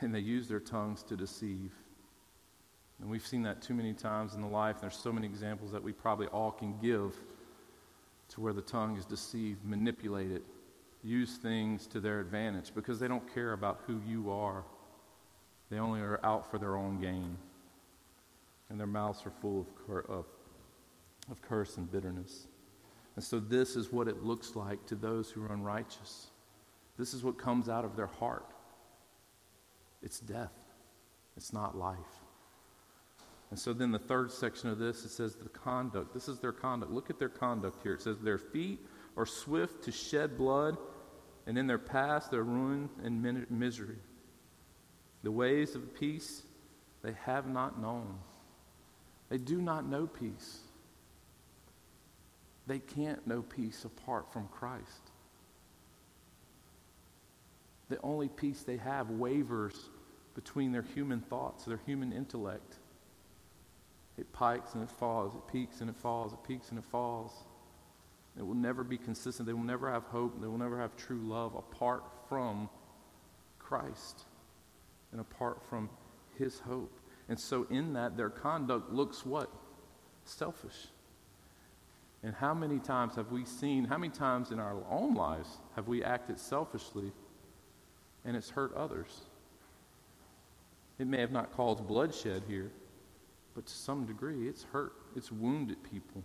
and 0.00 0.14
they 0.14 0.20
use 0.20 0.48
their 0.48 0.60
tongues 0.60 1.02
to 1.04 1.16
deceive. 1.16 1.72
And 3.00 3.10
we've 3.10 3.26
seen 3.26 3.42
that 3.42 3.60
too 3.60 3.74
many 3.74 3.92
times 3.92 4.34
in 4.34 4.40
the 4.40 4.46
life. 4.46 4.80
There's 4.80 4.96
so 4.96 5.12
many 5.12 5.26
examples 5.26 5.72
that 5.72 5.82
we 5.82 5.92
probably 5.92 6.26
all 6.28 6.50
can 6.50 6.78
give 6.80 7.16
to 8.28 8.40
where 8.40 8.52
the 8.52 8.62
tongue 8.62 8.96
is 8.96 9.04
deceived, 9.04 9.64
manipulated, 9.64 10.42
use 11.02 11.36
things 11.36 11.86
to 11.88 12.00
their 12.00 12.20
advantage 12.20 12.72
because 12.74 12.98
they 12.98 13.08
don't 13.08 13.32
care 13.34 13.52
about 13.52 13.80
who 13.86 14.00
you 14.06 14.30
are. 14.30 14.64
They 15.70 15.78
only 15.78 16.00
are 16.00 16.20
out 16.24 16.50
for 16.50 16.58
their 16.58 16.76
own 16.76 17.00
gain. 17.00 17.36
And 18.70 18.80
their 18.80 18.86
mouths 18.86 19.22
are 19.26 19.32
full 19.42 19.60
of, 19.60 19.86
cur- 19.86 20.06
of, 20.08 20.24
of 21.30 21.42
curse 21.42 21.76
and 21.76 21.90
bitterness. 21.90 22.46
And 23.16 23.24
so, 23.24 23.38
this 23.38 23.76
is 23.76 23.92
what 23.92 24.08
it 24.08 24.24
looks 24.24 24.56
like 24.56 24.86
to 24.86 24.96
those 24.96 25.30
who 25.30 25.44
are 25.44 25.52
unrighteous. 25.52 26.30
This 26.98 27.14
is 27.14 27.22
what 27.22 27.38
comes 27.38 27.68
out 27.68 27.84
of 27.84 27.96
their 27.96 28.06
heart 28.06 28.53
it's 30.04 30.20
death, 30.20 30.52
it's 31.36 31.52
not 31.52 31.76
life. 31.76 31.98
And 33.50 33.58
so, 33.58 33.72
then 33.72 33.92
the 33.92 33.98
third 33.98 34.32
section 34.32 34.68
of 34.68 34.78
this, 34.78 35.04
it 35.04 35.10
says 35.10 35.36
the 35.36 35.48
conduct. 35.48 36.12
This 36.12 36.28
is 36.28 36.40
their 36.40 36.52
conduct. 36.52 36.90
Look 36.90 37.08
at 37.08 37.18
their 37.18 37.28
conduct 37.28 37.82
here. 37.82 37.94
It 37.94 38.02
says, 38.02 38.18
Their 38.18 38.38
feet 38.38 38.80
are 39.16 39.26
swift 39.26 39.84
to 39.84 39.92
shed 39.92 40.36
blood, 40.36 40.76
and 41.46 41.56
in 41.56 41.66
their 41.66 41.78
past, 41.78 42.30
they're 42.30 42.42
ruin 42.42 42.88
and 43.02 43.46
misery. 43.50 43.98
The 45.22 45.30
ways 45.30 45.74
of 45.74 45.94
peace 45.94 46.42
they 47.02 47.14
have 47.24 47.46
not 47.46 47.80
known. 47.80 48.18
They 49.28 49.38
do 49.38 49.60
not 49.60 49.86
know 49.86 50.06
peace. 50.06 50.58
They 52.66 52.78
can't 52.78 53.26
know 53.26 53.42
peace 53.42 53.84
apart 53.84 54.32
from 54.32 54.48
Christ. 54.48 55.10
The 57.88 58.00
only 58.02 58.28
peace 58.28 58.62
they 58.62 58.78
have 58.78 59.10
wavers 59.10 59.90
between 60.34 60.72
their 60.72 60.82
human 60.82 61.20
thoughts, 61.20 61.64
their 61.64 61.80
human 61.86 62.12
intellect. 62.12 62.76
It 64.16 64.32
pikes 64.32 64.74
and 64.74 64.82
it 64.82 64.90
falls, 64.90 65.34
it 65.34 65.52
peaks 65.52 65.80
and 65.80 65.90
it 65.90 65.96
falls, 65.96 66.32
it 66.32 66.38
peaks 66.46 66.70
and 66.70 66.78
it 66.78 66.84
falls. 66.84 67.32
It 68.36 68.44
will 68.44 68.54
never 68.54 68.82
be 68.82 68.98
consistent. 68.98 69.46
They 69.46 69.52
will 69.52 69.62
never 69.62 69.90
have 69.90 70.04
hope. 70.04 70.40
They 70.40 70.48
will 70.48 70.58
never 70.58 70.80
have 70.80 70.96
true 70.96 71.20
love 71.20 71.54
apart 71.54 72.04
from 72.28 72.68
Christ 73.58 74.24
and 75.12 75.20
apart 75.20 75.62
from 75.68 75.88
His 76.36 76.58
hope. 76.58 76.98
And 77.28 77.38
so, 77.38 77.66
in 77.70 77.92
that, 77.94 78.16
their 78.16 78.30
conduct 78.30 78.92
looks 78.92 79.24
what? 79.24 79.50
Selfish. 80.24 80.88
And 82.22 82.34
how 82.34 82.54
many 82.54 82.78
times 82.78 83.14
have 83.16 83.30
we 83.30 83.44
seen, 83.44 83.84
how 83.84 83.98
many 83.98 84.12
times 84.12 84.50
in 84.50 84.58
our 84.58 84.82
own 84.90 85.14
lives 85.14 85.58
have 85.76 85.88
we 85.88 86.02
acted 86.02 86.40
selfishly 86.40 87.12
and 88.24 88.36
it's 88.36 88.50
hurt 88.50 88.74
others? 88.74 89.20
It 90.98 91.06
may 91.06 91.20
have 91.20 91.32
not 91.32 91.52
caused 91.52 91.86
bloodshed 91.86 92.44
here, 92.46 92.70
but 93.54 93.66
to 93.66 93.72
some 93.72 94.06
degree 94.06 94.48
it's 94.48 94.64
hurt, 94.64 94.92
it's 95.16 95.32
wounded 95.32 95.82
people. 95.82 96.22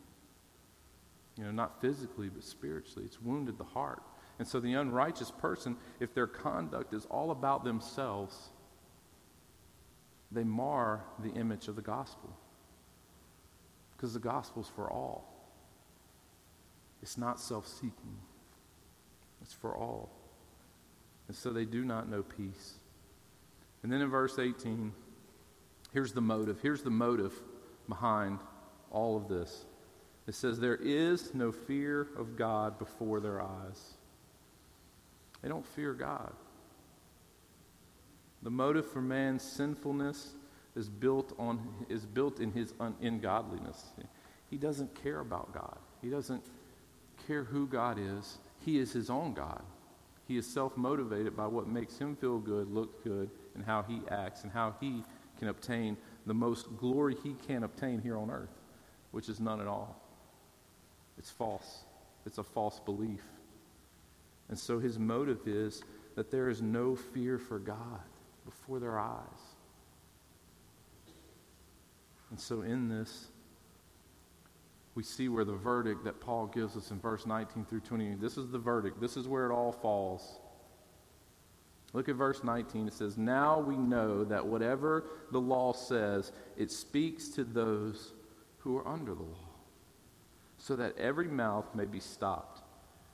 You 1.38 1.45
know, 1.45 1.51
not 1.51 1.79
physically, 1.79 2.29
but 2.29 2.43
spiritually. 2.43 3.05
It's 3.05 3.21
wounded 3.21 3.57
the 3.57 3.63
heart. 3.63 4.03
And 4.39 4.47
so 4.47 4.59
the 4.59 4.73
unrighteous 4.73 5.31
person, 5.31 5.77
if 5.99 6.13
their 6.13 6.27
conduct 6.27 6.93
is 6.93 7.05
all 7.05 7.31
about 7.31 7.63
themselves, 7.63 8.49
they 10.31 10.43
mar 10.43 11.03
the 11.19 11.31
image 11.31 11.67
of 11.67 11.75
the 11.75 11.81
gospel. 11.81 12.38
Because 13.95 14.13
the 14.13 14.19
gospel's 14.19 14.71
for 14.75 14.89
all. 14.89 15.33
It's 17.01 17.17
not 17.17 17.39
self 17.39 17.67
seeking, 17.67 18.17
it's 19.41 19.53
for 19.53 19.75
all. 19.75 20.09
And 21.27 21.38
so 21.38 21.51
they 21.51 21.65
do 21.65 21.85
not 21.85 22.09
know 22.09 22.23
peace. 22.23 22.75
And 23.83 23.91
then 23.91 24.01
in 24.01 24.09
verse 24.09 24.38
18, 24.39 24.91
here's 25.93 26.13
the 26.13 26.21
motive. 26.21 26.59
Here's 26.62 26.81
the 26.81 26.89
motive 26.89 27.33
behind 27.88 28.39
all 28.91 29.15
of 29.15 29.27
this. 29.27 29.65
It 30.27 30.36
says, 30.36 30.59
There 30.59 30.75
is 30.75 31.33
no 31.33 31.51
fear 31.51 32.07
of 32.17 32.36
God 32.36 32.77
before 32.77 33.19
their 33.19 33.41
eyes. 33.41 33.93
They 35.41 35.50
don't 35.50 35.65
fear 35.65 35.93
God. 35.93 36.33
The 38.41 38.50
motive 38.50 38.89
for 38.89 39.01
man's 39.01 39.43
sinfulness 39.43 40.33
is 40.75 40.88
built, 40.88 41.33
on, 41.38 41.59
is 41.89 42.05
built 42.05 42.39
in 42.39 42.51
his 42.51 42.74
un, 42.79 42.95
ungodliness. 43.01 43.83
He 44.50 44.57
doesn't 44.57 44.95
care 45.03 45.19
about 45.19 45.53
God. 45.53 45.77
He 46.01 46.09
doesn't 46.09 46.43
care 47.27 47.43
who 47.43 47.67
God 47.67 47.98
is, 48.00 48.38
he 48.65 48.79
is 48.79 48.91
his 48.93 49.09
own 49.09 49.33
God. 49.33 49.62
He 50.27 50.38
is 50.38 50.45
self 50.45 50.77
motivated 50.77 51.36
by 51.36 51.48
what 51.48 51.67
makes 51.67 51.98
him 51.98 52.15
feel 52.15 52.38
good, 52.38 52.71
look 52.71 53.03
good, 53.03 53.29
and 53.60 53.68
how 53.68 53.84
he 53.84 54.00
acts, 54.10 54.44
and 54.44 54.51
how 54.51 54.74
he 54.80 55.04
can 55.38 55.50
obtain 55.50 55.98
the 56.25 56.34
most 56.34 56.78
glory 56.78 57.16
he 57.22 57.36
can 57.46 57.63
obtain 57.63 58.00
here 58.00 58.18
on 58.18 58.32
earth, 58.32 58.62
which 59.12 59.28
is 59.28 59.42
none 59.42 59.60
at 59.60 59.68
all. 59.68 60.01
It's 61.18 61.30
false, 61.30 61.84
it's 62.25 62.38
a 62.38 62.44
false 62.44 62.80
belief. 62.80 63.22
And 64.48 64.58
so 64.58 64.80
his 64.80 64.98
motive 64.98 65.46
is 65.46 65.84
that 66.16 66.32
there 66.32 66.50
is 66.50 66.62
no 66.62 66.96
fear 66.96 67.38
for 67.38 67.60
God 67.60 68.00
before 68.46 68.80
their 68.80 68.98
eyes. 68.98 69.20
And 72.30 72.39
so 72.39 72.62
in 72.62 72.88
this, 72.88 73.28
we 74.96 75.04
see 75.04 75.28
where 75.28 75.46
the 75.46 75.54
verdict 75.54 76.06
that 76.06 76.22
Paul 76.22 76.48
gives 76.48 76.78
us 76.78 76.92
in 76.92 77.00
verse 77.00 77.25
19 77.25 77.66
through 77.66 77.82
20, 77.82 78.16
this 78.16 78.38
is 78.38 78.50
the 78.50 78.58
verdict. 78.58 79.01
This 79.01 79.18
is 79.18 79.28
where 79.28 79.46
it 79.50 79.54
all 79.54 79.74
falls. 79.74 80.39
Look 81.93 82.08
at 82.08 82.15
verse 82.15 82.43
19. 82.43 82.88
It 82.88 82.93
says, 82.93 83.17
Now 83.17 83.60
we 83.60 83.75
know 83.75 84.24
that 84.24 84.46
whatever 84.46 85.05
the 85.31 85.41
law 85.41 85.74
says, 85.74 86.31
it 86.58 86.72
speaks 86.72 87.29
to 87.29 87.43
those 87.43 88.13
who 88.60 88.77
are 88.77 88.88
under 88.88 89.15
the 89.15 89.24
law, 89.24 89.50
so 90.58 90.75
that 90.75 90.98
every 90.98 91.27
mouth 91.27 91.74
may 91.74 91.86
be 91.86 92.00
stopped, 92.00 92.62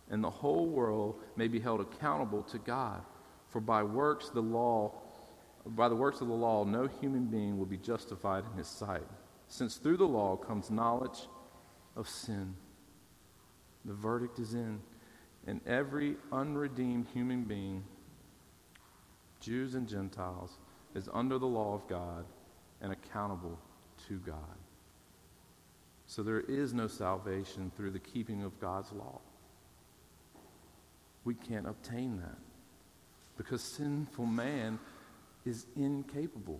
and 0.09 0.23
the 0.23 0.29
whole 0.29 0.67
world 0.67 1.21
may 1.35 1.47
be 1.47 1.59
held 1.59 1.79
accountable 1.79 2.43
to 2.43 2.57
God. 2.57 3.01
For 3.49 3.61
by 3.61 3.83
works 3.83 4.29
the 4.29 4.41
law, 4.41 4.91
by 5.65 5.87
the 5.87 5.95
works 5.95 6.19
of 6.19 6.27
the 6.27 6.33
law, 6.33 6.65
no 6.65 6.87
human 6.87 7.25
being 7.25 7.57
will 7.57 7.65
be 7.65 7.77
justified 7.77 8.43
in 8.51 8.57
his 8.57 8.67
sight, 8.67 9.07
since 9.47 9.77
through 9.77 9.97
the 9.97 10.07
law 10.07 10.35
comes 10.35 10.69
knowledge 10.69 11.29
of 11.95 12.09
sin. 12.09 12.55
The 13.85 13.93
verdict 13.93 14.39
is 14.39 14.53
in. 14.53 14.81
And 15.47 15.61
every 15.67 16.17
unredeemed 16.31 17.07
human 17.13 17.43
being, 17.43 17.83
Jews 19.45 19.75
and 19.75 19.87
Gentiles, 19.87 20.57
is 20.95 21.07
under 21.13 21.37
the 21.37 21.45
law 21.45 21.75
of 21.75 21.87
God 21.87 22.25
and 22.81 22.91
accountable 22.91 23.59
to 24.07 24.17
God. 24.25 24.35
So 26.07 26.23
there 26.23 26.39
is 26.39 26.73
no 26.73 26.87
salvation 26.87 27.71
through 27.77 27.91
the 27.91 27.99
keeping 27.99 28.41
of 28.43 28.59
God's 28.59 28.91
law. 28.91 29.19
We 31.25 31.35
can't 31.35 31.67
obtain 31.67 32.17
that 32.17 32.37
because 33.37 33.61
sinful 33.61 34.25
man 34.25 34.79
is 35.45 35.67
incapable. 35.75 36.59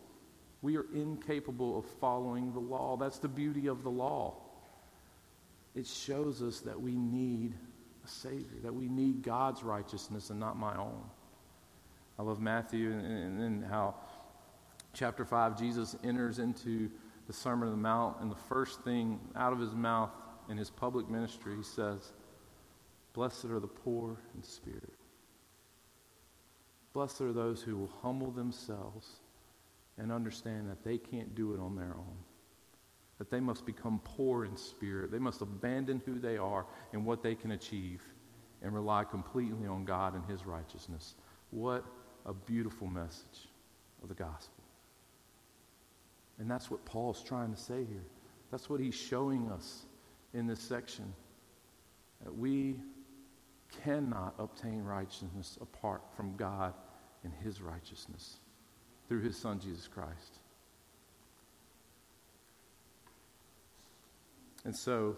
We 0.62 0.78
are 0.78 0.86
incapable 0.94 1.80
of 1.80 1.86
following 2.00 2.54
the 2.54 2.60
law. 2.60 2.98
That's 2.98 3.20
the 3.20 3.28
beauty 3.28 3.68
of 3.68 3.84
the 3.84 3.90
law. 3.90 4.36
It 5.76 5.88
shows 5.88 6.42
us 6.44 6.60
that 6.62 6.80
we 6.80 6.94
need 6.96 7.54
a 8.04 8.08
Savior, 8.08 8.60
that 8.64 8.74
we 8.74 8.88
need 8.88 9.24
God's 9.24 9.64
righteousness 9.64 10.30
and 10.30 10.40
not 10.40 10.58
my 10.58 10.76
own. 10.78 11.04
I 12.18 12.24
love 12.24 12.40
Matthew 12.40 12.92
and, 12.92 13.42
and, 13.42 13.66
how 13.66 13.96
chapter 14.94 15.26
5, 15.26 15.60
Jesus 15.60 15.96
enters 16.04 16.40
into 16.40 16.90
the 17.28 17.34
Sermon 17.34 17.68
on 17.68 17.74
the 17.74 17.82
Mount, 17.82 18.18
and 18.22 18.32
the 18.32 18.36
first 18.36 18.82
thing 18.82 19.20
out 19.36 19.52
of 19.52 19.60
his 19.60 19.74
mouth 19.74 20.12
in 20.50 20.58
his 20.58 20.70
public 20.70 21.10
ministry, 21.10 21.56
he 21.58 21.64
says, 21.64 22.14
Blessed 23.14 23.46
are 23.46 23.60
the 23.60 23.68
poor 23.68 24.18
in 24.36 24.44
spirit. 24.44 24.94
Blessed 26.94 27.22
are 27.22 27.34
those 27.34 27.62
who 27.62 27.78
will 27.78 27.92
humble 28.02 28.32
themselves 28.32 29.08
and 29.98 30.12
understand 30.12 30.70
that 30.70 30.84
they 30.84 30.98
can't 30.98 31.36
do 31.36 31.54
it 31.54 31.60
on 31.60 31.76
their 31.76 31.94
own. 31.96 32.18
That 33.18 33.30
they 33.30 33.40
must 33.40 33.66
become 33.66 34.02
poor 34.04 34.46
in 34.46 34.56
spirit. 34.56 35.12
They 35.12 35.20
must 35.20 35.42
abandon 35.42 36.02
who 36.06 36.20
they 36.20 36.38
are 36.38 36.66
and 36.94 37.06
what 37.06 37.24
they 37.24 37.36
can 37.36 37.52
achieve 37.52 38.04
and 38.62 38.74
rely 38.74 39.04
completely 39.04 39.68
on 39.68 39.86
God 39.86 40.16
and 40.16 40.26
His 40.26 40.46
righteousness. 40.46 41.16
What 41.52 41.86
a 42.26 42.34
beautiful 42.34 42.88
message 42.88 43.48
of 44.02 44.10
the 44.10 44.16
gospel. 44.16 44.64
And 46.40 46.50
that's 46.50 46.70
what 46.70 46.84
Paul's 46.86 47.24
trying 47.24 47.54
to 47.54 47.60
say 47.60 47.86
here. 47.86 48.06
That's 48.52 48.70
what 48.70 48.80
he's 48.80 48.96
showing 48.96 49.50
us 49.50 49.86
in 50.34 50.48
this 50.48 50.60
section. 50.60 51.14
That 52.24 52.36
we 52.38 52.76
cannot 53.84 54.36
obtain 54.40 54.84
righteousness 54.84 55.58
apart 55.62 56.02
from 56.16 56.36
God 56.36 56.74
and 57.24 57.34
his 57.44 57.62
righteousness 57.62 58.38
through 59.08 59.22
his 59.22 59.38
son 59.38 59.60
Jesus 59.60 59.88
Christ. 59.88 60.40
And 64.64 64.76
so 64.76 65.16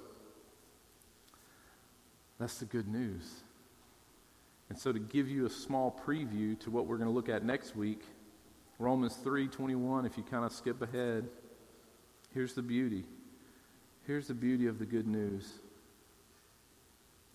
that's 2.40 2.60
the 2.60 2.66
good 2.66 2.88
news. 2.88 3.44
And 4.70 4.78
so 4.78 4.92
to 4.92 5.00
give 5.00 5.30
you 5.30 5.46
a 5.46 5.50
small 5.50 5.98
preview 6.06 6.60
to 6.60 6.72
what 6.72 6.88
we're 6.88 6.98
going 6.98 7.10
to 7.10 7.14
look 7.14 7.30
at 7.30 7.44
next 7.44 7.76
week, 7.76 8.02
Romans 8.80 9.18
3:21 9.24 10.06
if 10.06 10.18
you 10.18 10.24
kind 10.24 10.46
of 10.46 10.52
skip 10.52 10.82
ahead, 10.82 11.28
here's 12.34 12.54
the 12.54 12.62
beauty. 12.62 13.06
Here's 14.06 14.28
the 14.28 14.34
beauty 14.34 14.68
of 14.68 14.80
the 14.80 14.86
good 14.86 15.08
news. 15.08 15.54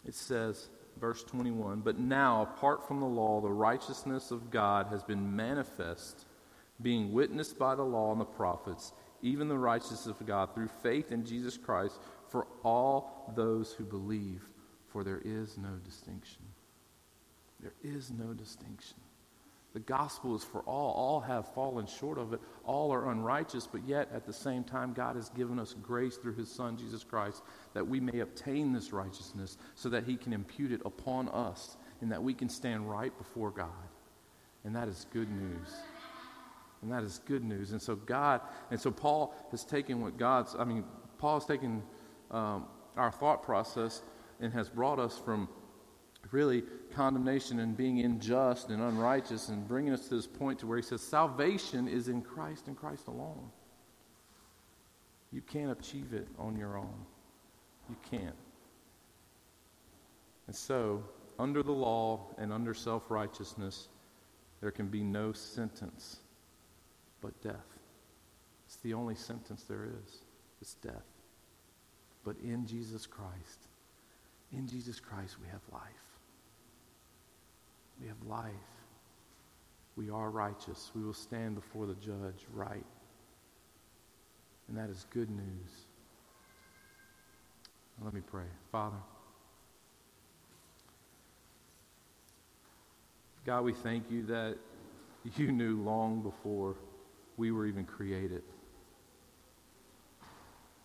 It 0.07 0.15
says, 0.15 0.69
verse 0.99 1.23
21 1.25 1.81
But 1.81 1.99
now, 1.99 2.43
apart 2.43 2.87
from 2.87 3.01
the 3.01 3.07
law, 3.07 3.41
the 3.41 3.51
righteousness 3.51 4.31
of 4.31 4.51
God 4.51 4.87
has 4.89 5.03
been 5.03 5.37
manifest, 5.37 6.27
being 6.81 7.12
witnessed 7.12 7.59
by 7.59 7.75
the 7.75 7.83
law 7.83 8.12
and 8.12 8.21
the 8.21 8.25
prophets, 8.25 8.93
even 9.23 9.49
the 9.49 9.59
righteousness 9.59 10.07
of 10.07 10.25
God 10.27 10.55
through 10.55 10.69
faith 10.83 11.12
in 11.12 11.25
Jesus 11.25 11.57
Christ 11.57 12.01
for 12.29 12.47
all 12.65 13.33
those 13.37 13.73
who 13.73 13.85
believe, 13.85 14.43
for 14.89 15.05
there 15.05 15.21
is 15.25 15.59
no 15.59 15.77
distinction. 15.85 16.42
There 17.62 17.75
is 17.83 18.11
no 18.11 18.35
distinction. 18.35 18.96
The 19.72 19.81
gospel 19.81 20.37
is 20.37 20.44
for 20.44 20.61
all. 20.61 20.92
All 20.92 21.20
have 21.20 21.55
fallen 21.55 21.87
short 21.87 22.18
of 22.18 22.35
it. 22.35 22.40
All 22.64 22.92
are 22.92 23.11
unrighteous, 23.11 23.66
but 23.66 23.87
yet 23.87 24.11
at 24.12 24.27
the 24.27 24.33
same 24.33 24.64
time, 24.64 24.92
God 24.92 25.16
has 25.16 25.31
given 25.31 25.59
us 25.59 25.75
grace 25.81 26.16
through 26.16 26.35
his 26.35 26.51
Son, 26.51 26.77
Jesus 26.77 27.05
Christ, 27.05 27.42
that 27.72 27.87
we 27.87 27.98
may 27.98 28.20
obtain 28.20 28.72
this 28.72 28.92
righteousness 28.92 29.57
so 29.75 29.88
that 29.88 30.05
he 30.05 30.16
can 30.16 30.33
impute 30.33 30.72
it 30.72 30.83
upon 30.85 31.29
us 31.29 31.77
and 32.03 32.12
that 32.12 32.22
we 32.22 32.35
can 32.35 32.51
stand 32.51 32.90
right 32.90 33.16
before 33.16 33.51
God. 33.51 33.68
And 34.64 34.77
that 34.77 34.88
is 34.88 35.07
good 35.12 35.31
news. 35.31 35.68
And 36.83 36.92
that 36.92 37.03
is 37.03 37.20
good 37.27 37.44
news. 37.44 37.72
And 37.72 37.81
so 37.81 37.94
God, 37.94 38.40
and 38.70 38.79
so 38.79 38.90
Paul 38.90 39.35
has 39.53 39.64
taken 39.64 40.03
what 40.03 40.18
God's, 40.18 40.55
I 40.59 40.64
mean, 40.64 40.85
Paul 41.16 41.38
has 41.38 41.46
taken 41.46 41.83
um, 42.31 42.66
our 42.96 43.11
thought 43.11 43.42
process 43.42 44.03
and 44.40 44.53
has 44.53 44.68
brought 44.68 44.98
us 44.98 45.16
from 45.16 45.48
really 46.33 46.62
condemnation 46.95 47.61
and 47.61 47.77
being 47.77 48.01
unjust 48.01 48.71
and 48.71 48.83
unrighteous 48.83 49.49
and 49.49 49.66
bringing 49.68 49.92
us 49.92 50.09
to 50.09 50.16
this 50.16 50.27
point 50.27 50.59
to 50.59 50.66
where 50.66 50.79
he 50.79 50.83
says 50.83 51.01
salvation 51.01 51.87
is 51.87 52.09
in 52.09 52.23
Christ 52.23 52.66
and 52.66 52.77
Christ 52.77 53.07
alone. 53.07 53.51
You 55.31 55.40
can't 55.42 55.71
achieve 55.71 56.12
it 56.12 56.29
on 56.38 56.57
your 56.57 56.77
own. 56.77 57.07
You 57.88 57.97
can't. 58.11 58.37
And 60.47 60.57
so, 60.57 61.03
under 61.38 61.62
the 61.62 61.73
law 61.73 62.27
and 62.38 62.53
under 62.53 62.75
self 62.75 63.11
righteousness, 63.11 63.88
there 64.61 64.71
can 64.71 64.88
be 64.88 65.03
no 65.03 65.33
sentence 65.33 66.18
but 67.21 67.40
death. 67.42 67.55
It's 68.66 68.77
the 68.77 68.95
only 68.95 69.14
sentence 69.14 69.64
there 69.64 69.85
is. 69.85 70.18
It's 70.61 70.75
death. 70.75 71.07
But 72.25 72.37
in 72.42 72.66
Jesus 72.66 73.07
Christ, 73.07 73.68
in 74.53 74.68
Jesus 74.68 75.01
Christ, 75.01 75.37
we 75.40 75.49
have 75.49 75.61
life. 75.73 76.12
We 78.03 78.09
have 78.09 78.23
life. 78.27 78.53
We 79.97 80.11
are 80.11 80.31
righteous. 80.31 80.91
We 80.95 81.03
will 81.03 81.15
stand 81.15 81.55
before 81.55 81.87
the 81.87 81.95
judge 81.95 82.47
right. 82.53 82.85
And 84.69 84.77
that 84.77 84.91
is 84.91 85.07
good 85.11 85.31
news. 85.31 85.87
Let 88.03 88.12
me 88.12 88.23
pray. 88.27 88.47
Father, 88.73 88.97
God, 93.47 93.62
we 93.62 93.73
thank 93.73 94.11
you 94.11 94.25
that 94.27 94.57
you 95.37 95.53
knew 95.53 95.81
long 95.83 96.23
before 96.23 96.75
we 97.37 97.53
were 97.53 97.67
even 97.67 97.85
created 97.85 98.43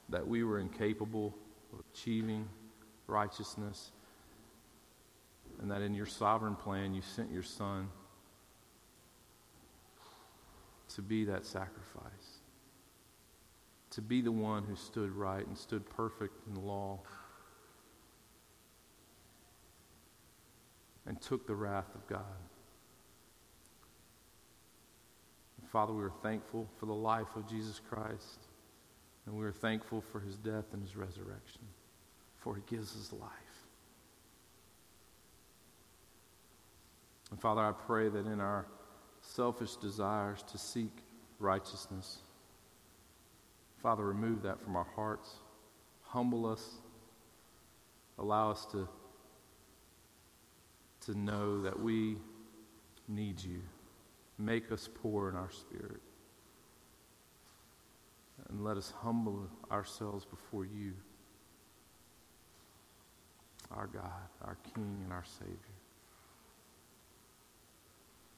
that 0.10 0.26
we 0.26 0.44
were 0.44 0.60
incapable 0.60 1.36
of 1.74 1.80
achieving 1.94 2.48
righteousness 3.08 3.92
and 5.62 5.72
that 5.72 5.82
in 5.82 5.94
your 5.94 6.06
sovereign 6.06 6.56
plan 6.56 6.94
you 6.94 7.02
sent 7.02 7.32
your 7.32 7.44
son 7.44 7.90
to 10.96 11.02
be 11.02 11.26
that 11.26 11.46
sacrifice, 11.46 12.40
to 13.92 14.02
be 14.02 14.22
the 14.22 14.32
one 14.32 14.64
who 14.64 14.76
stood 14.76 15.12
right 15.12 15.46
and 15.46 15.58
stood 15.58 15.88
perfect 15.90 16.34
in 16.48 16.54
the 16.54 16.60
law 16.60 17.00
and 21.06 21.22
took 21.22 21.48
the 21.48 21.56
wrath 21.56 21.94
of 21.96 22.06
God. 22.08 22.22
Father, 25.72 25.92
we 25.92 26.04
are 26.04 26.12
thankful 26.24 26.68
for 26.80 26.86
the 26.86 26.94
life 26.94 27.28
of 27.36 27.48
Jesus 27.48 27.82
Christ, 27.90 28.48
and 29.26 29.36
we 29.36 29.46
are 29.46 29.52
thankful 29.52 30.02
for 30.02 30.20
his 30.22 30.38
death 30.38 30.66
and 30.72 30.82
his 30.82 30.96
resurrection, 30.96 31.62
for 32.38 32.56
he 32.56 32.62
gives 32.68 32.96
us 32.96 33.12
life. 33.12 33.47
And 37.38 37.42
Father, 37.44 37.62
I 37.62 37.72
pray 37.72 38.10
that 38.10 38.26
in 38.26 38.40
our 38.42 38.66
selfish 39.22 39.76
desires 39.76 40.44
to 40.52 40.58
seek 40.58 40.90
righteousness, 41.38 42.18
Father, 43.84 44.04
remove 44.04 44.42
that 44.42 44.60
from 44.60 44.76
our 44.76 44.88
hearts. 44.96 45.30
Humble 46.02 46.48
us. 46.48 46.68
Allow 48.18 48.50
us 48.50 48.66
to, 48.72 48.90
to 51.02 51.14
know 51.16 51.62
that 51.62 51.80
we 51.80 52.18
need 53.08 53.40
you. 53.40 53.62
Make 54.40 54.72
us 54.72 54.90
poor 55.04 55.30
in 55.30 55.36
our 55.36 55.52
spirit. 55.52 56.02
And 58.50 58.64
let 58.64 58.78
us 58.78 58.92
humble 59.04 59.48
ourselves 59.70 60.26
before 60.26 60.66
you, 60.66 60.94
our 63.70 63.86
God, 63.86 64.28
our 64.44 64.58
King, 64.74 65.02
and 65.04 65.14
our 65.14 65.26
Savior. 65.38 65.77